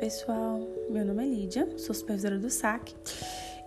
[0.00, 2.94] pessoal, meu nome é Lídia, sou supervisora do SAC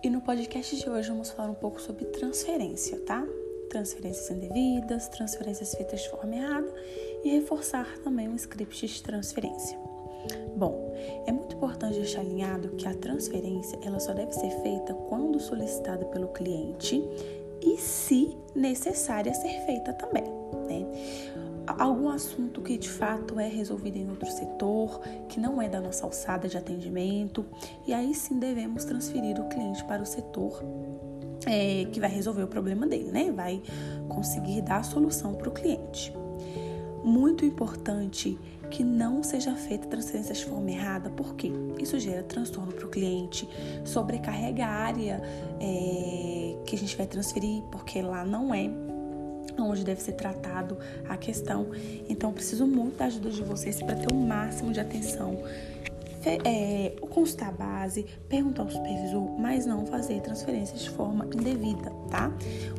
[0.02, 3.24] e no podcast de hoje vamos falar um pouco sobre transferência, tá?
[3.70, 6.74] Transferências indevidas, transferências feitas de forma errada
[7.22, 9.78] e reforçar também um script de transferência.
[10.56, 10.92] Bom,
[11.24, 16.04] é muito importante deixar alinhado que a transferência ela só deve ser feita quando solicitada
[16.06, 17.00] pelo cliente
[17.62, 20.24] e, se necessária, ser feita também,
[20.66, 21.43] né?
[21.66, 26.04] Algum assunto que de fato é resolvido em outro setor, que não é da nossa
[26.04, 27.44] alçada de atendimento,
[27.86, 30.62] e aí sim devemos transferir o cliente para o setor
[31.46, 33.30] é, que vai resolver o problema dele, né?
[33.30, 33.62] Vai
[34.08, 36.12] conseguir dar a solução para o cliente.
[37.02, 38.38] Muito importante
[38.70, 43.48] que não seja feita transferência de forma errada, porque isso gera transtorno para o cliente,
[43.84, 45.22] sobrecarrega a área
[45.60, 48.68] é, que a gente vai transferir, porque lá não é
[49.62, 50.76] onde deve ser tratado
[51.08, 51.68] a questão.
[52.08, 55.42] Então, preciso muito da ajuda de vocês para ter o máximo de atenção.
[56.26, 62.32] É, consultar a base, perguntar ao supervisor, mas não fazer transferências de forma indevida, tá?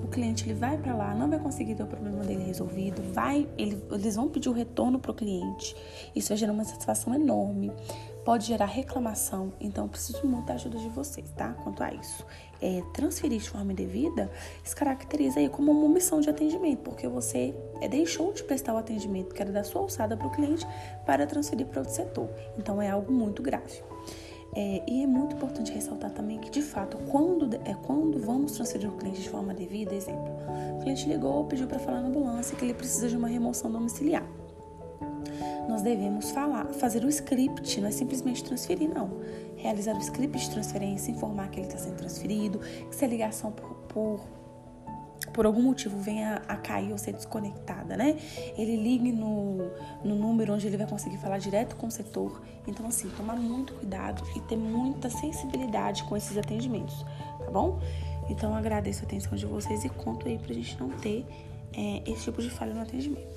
[0.04, 3.48] O cliente ele vai para lá, não vai conseguir ter o problema dele resolvido, vai,
[3.56, 5.76] ele, eles vão pedir o retorno para o cliente.
[6.16, 7.72] Isso vai gerar uma satisfação enorme
[8.26, 11.54] pode gerar reclamação, então preciso muito da ajuda de vocês, tá?
[11.64, 12.26] Quanto a isso.
[12.60, 14.32] É, transferir de forma indevida
[14.64, 18.78] se caracteriza aí como uma omissão de atendimento, porque você é, deixou de prestar o
[18.78, 20.66] atendimento que era da sua alçada para o cliente
[21.06, 22.28] para transferir para outro setor.
[22.58, 23.84] Então é algo muito grave.
[24.56, 28.90] É, e é muito importante ressaltar também que, de fato, quando, é, quando vamos transferir
[28.90, 30.34] o cliente de forma devida, exemplo,
[30.78, 34.26] o cliente ligou, pediu para falar na ambulância que ele precisa de uma remoção domiciliar
[35.68, 39.20] nós devemos falar, fazer o script, não é simplesmente transferir, não.
[39.58, 43.52] Realizar o script de transferência, informar que ele está sendo transferido, que se a ligação
[43.52, 44.20] por, por,
[45.34, 48.18] por algum motivo venha a cair ou ser desconectada, né?
[48.58, 49.58] Ele ligue no,
[50.04, 52.42] no número onde ele vai conseguir falar direto com o setor.
[52.68, 57.06] Então, assim, tomar muito cuidado e ter muita sensibilidade com esses atendimentos,
[57.40, 57.80] tá bom?
[58.30, 61.26] Então, agradeço a atenção de vocês e conto aí pra gente não ter
[61.74, 63.36] é, esse tipo de falha no atendimento.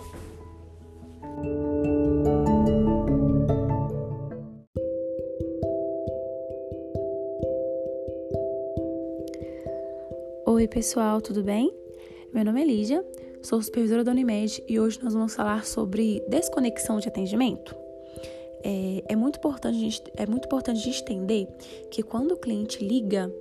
[10.69, 11.73] Oi, pessoal, tudo bem?
[12.31, 13.03] Meu nome é Lídia,
[13.41, 17.75] sou supervisora da Unimed e hoje nós vamos falar sobre desconexão de atendimento.
[18.63, 21.49] É, é, muito, importante, é muito importante a gente entender
[21.91, 23.35] que quando o cliente liga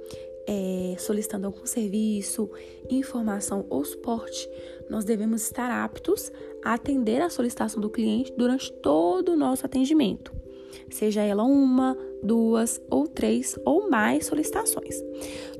[0.47, 2.49] é, solicitando algum serviço,
[2.89, 4.49] informação ou suporte,
[4.89, 6.31] nós devemos estar aptos
[6.63, 10.33] a atender a solicitação do cliente durante todo o nosso atendimento,
[10.89, 14.95] seja ela uma, duas ou três ou mais solicitações.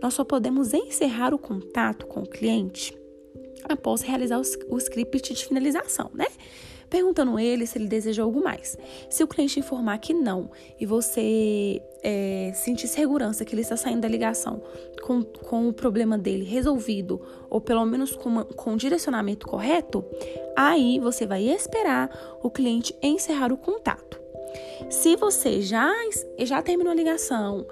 [0.01, 2.97] Nós só podemos encerrar o contato com o cliente
[3.68, 6.28] após realizar o script de finalização, né?
[6.90, 8.78] Perguntando ele se ele deseja algo mais.
[9.09, 14.01] Se o cliente informar que não e você é, sentir segurança que ele está saindo
[14.01, 14.63] da ligação
[15.03, 20.06] com, com o problema dele resolvido, ou pelo menos com, uma, com direcionamento correto,
[20.56, 22.09] aí você vai esperar
[22.41, 24.27] o cliente encerrar o contato.
[24.90, 25.91] Se você já,
[26.40, 27.68] já terminou a ligação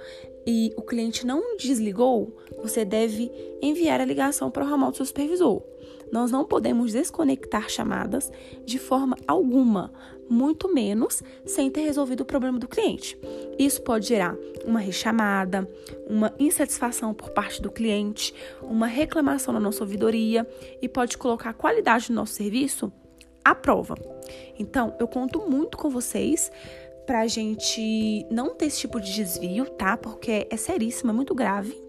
[0.45, 3.31] e o cliente não desligou, você deve
[3.61, 5.63] enviar a ligação para o ramal do seu supervisor.
[6.11, 8.31] Nós não podemos desconectar chamadas
[8.63, 9.91] de forma alguma,
[10.29, 13.17] muito menos sem ter resolvido o problema do cliente.
[13.57, 15.67] Isso pode gerar uma rechamada,
[16.07, 20.47] uma insatisfação por parte do cliente, uma reclamação na nossa ouvidoria
[20.81, 22.91] e pode colocar a qualidade do nosso serviço
[23.45, 23.95] à prova.
[24.57, 26.51] Então, eu conto muito com vocês
[27.05, 29.95] pra gente não ter esse tipo de desvio, tá?
[29.95, 31.79] Porque é seríssimo, é muito grave.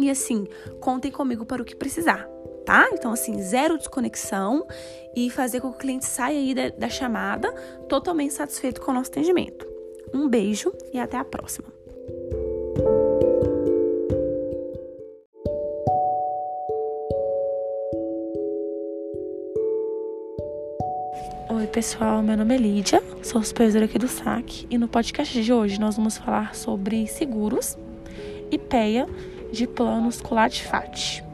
[0.00, 0.46] E assim,
[0.80, 2.28] contem comigo para o que precisar,
[2.66, 2.88] tá?
[2.92, 4.66] Então, assim, zero desconexão
[5.14, 7.52] e fazer com que o cliente saia aí da, da chamada
[7.88, 9.66] totalmente satisfeito com o nosso atendimento.
[10.12, 11.73] Um beijo e até a próxima.
[21.64, 25.50] Oi, pessoal, meu nome é Lídia, sou supervisora aqui do SAC e no podcast de
[25.50, 27.78] hoje nós vamos falar sobre seguros
[28.50, 29.08] e PEA
[29.50, 31.24] de planos Coladfat.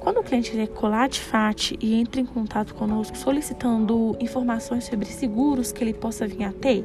[0.00, 5.84] Quando o cliente é Coladfat e entra em contato conosco solicitando informações sobre seguros que
[5.84, 6.82] ele possa vir a ter,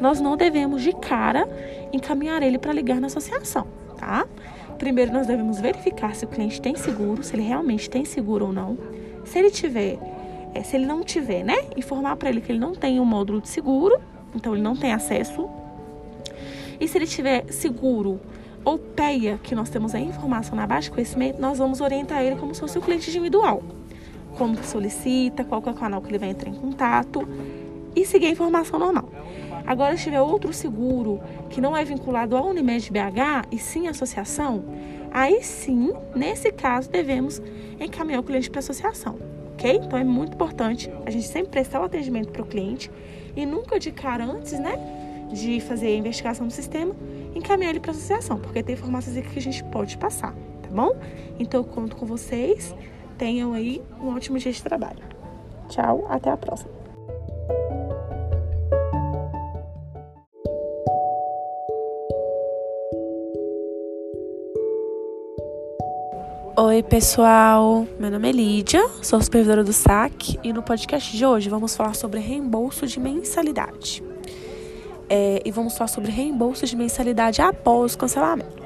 [0.00, 1.46] nós não devemos de cara
[1.92, 3.66] encaminhar ele para ligar na associação,
[3.98, 4.26] tá?
[4.78, 8.52] Primeiro nós devemos verificar se o cliente tem seguro, se ele realmente tem seguro ou
[8.52, 8.78] não.
[9.26, 9.98] Se ele tiver
[10.54, 13.40] é, se ele não tiver, né, informar para ele que ele não tem um módulo
[13.40, 14.00] de seguro,
[14.34, 15.48] então ele não tem acesso.
[16.80, 18.20] E se ele tiver seguro
[18.64, 22.36] ou PEA, que nós temos a informação na baixa de conhecimento, nós vamos orientar ele
[22.36, 23.62] como se fosse o cliente individual.
[24.36, 27.26] Como que solicita, qual que é o canal que ele vai entrar em contato
[27.96, 29.10] e seguir a informação normal.
[29.66, 31.20] Agora, se tiver outro seguro
[31.50, 34.64] que não é vinculado ao Unimed BH e sim à associação,
[35.10, 37.42] aí sim, nesse caso, devemos
[37.80, 39.18] encaminhar o cliente para a associação,
[39.58, 39.80] ok?
[39.84, 42.90] Então é muito importante a gente sempre prestar o atendimento para o cliente
[43.36, 44.78] e nunca de cara antes, né,
[45.32, 46.94] de fazer a investigação do sistema,
[47.34, 50.32] encaminhar ele para a associação, porque tem informações aqui que a gente pode passar,
[50.62, 50.96] tá bom?
[51.38, 52.74] Então eu conto com vocês.
[53.18, 55.02] Tenham aí um ótimo dia de trabalho.
[55.68, 56.77] Tchau, até a próxima.
[66.60, 67.86] Oi, pessoal.
[68.00, 71.94] Meu nome é Lídia, sou supervisora do SAC e no podcast de hoje vamos falar
[71.94, 74.02] sobre reembolso de mensalidade.
[75.08, 78.60] É, e vamos falar sobre reembolso de mensalidade após o cancelamento.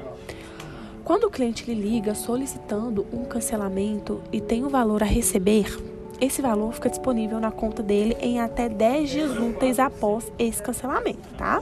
[1.03, 5.67] Quando o cliente lhe liga solicitando um cancelamento e tem o um valor a receber,
[6.19, 11.29] esse valor fica disponível na conta dele em até 10 dias úteis após esse cancelamento,
[11.37, 11.61] tá?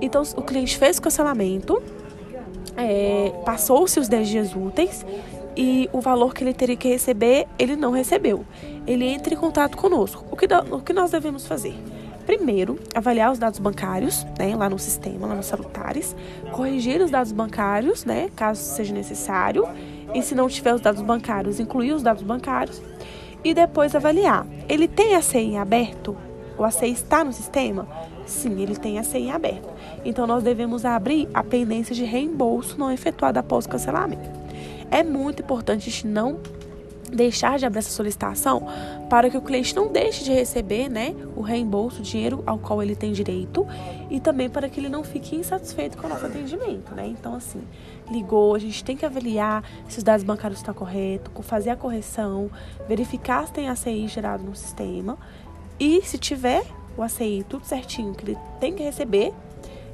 [0.00, 1.80] Então, o cliente fez o cancelamento,
[2.82, 5.04] é, passou-se os 10 dias úteis
[5.56, 8.44] e o valor que ele teria que receber, ele não recebeu.
[8.86, 10.24] Ele entra em contato conosco.
[10.30, 11.74] O que, o que nós devemos fazer?
[12.26, 16.14] Primeiro, avaliar os dados bancários, né, lá no sistema, lá nos salutares,
[16.52, 19.66] corrigir os dados bancários, né, caso seja necessário,
[20.14, 22.80] e se não tiver os dados bancários, incluir os dados bancários,
[23.42, 24.46] e depois avaliar.
[24.68, 26.16] Ele tem a CI aberto?
[26.58, 27.88] O ACI está no sistema?
[28.30, 29.68] Sim, ele tem a CI aberto.
[30.04, 34.30] Então, nós devemos abrir a pendência de reembolso não efetuada após o cancelamento.
[34.90, 36.38] É muito importante a gente não
[37.10, 38.66] deixar de abrir essa solicitação
[39.08, 42.80] para que o cliente não deixe de receber né, o reembolso, o dinheiro ao qual
[42.80, 43.66] ele tem direito
[44.08, 46.94] e também para que ele não fique insatisfeito com o nosso atendimento.
[46.94, 47.08] Né?
[47.08, 47.62] Então, assim,
[48.10, 52.48] ligou, a gente tem que avaliar se os dados bancários estão corretos, fazer a correção,
[52.88, 55.18] verificar se tem ACI gerado no sistema
[55.78, 56.64] e se tiver
[57.00, 59.32] o ACI tudo certinho que ele tem que receber,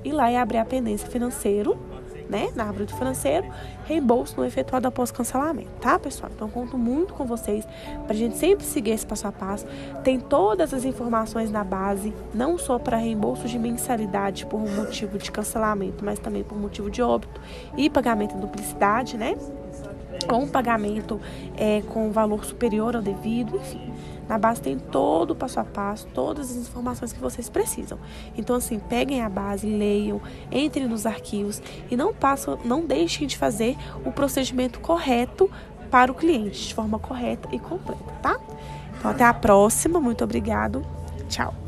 [0.04, 1.78] ir lá e abrir a pendência financeiro,
[2.28, 3.46] né, na árvore do financeiro,
[3.84, 6.30] reembolso não efetuado após cancelamento, tá, pessoal?
[6.34, 7.64] Então, conto muito com vocês
[8.04, 9.64] para a gente sempre seguir esse passo a passo.
[10.02, 15.30] Tem todas as informações na base, não só para reembolso de mensalidade por motivo de
[15.30, 17.40] cancelamento, mas também por motivo de óbito
[17.76, 19.36] e pagamento em duplicidade, né?
[20.32, 21.20] Um pagamento
[21.56, 23.92] é, com valor superior ao devido, enfim.
[24.28, 27.98] Na base tem todo o passo a passo, todas as informações que vocês precisam.
[28.36, 30.20] Então, assim, peguem a base, leiam,
[30.50, 35.48] entrem nos arquivos e não passam, não deixem de fazer o procedimento correto
[35.90, 38.40] para o cliente, de forma correta e completa, tá?
[38.98, 40.00] Então, até a próxima.
[40.00, 40.84] Muito obrigado.
[41.28, 41.65] Tchau.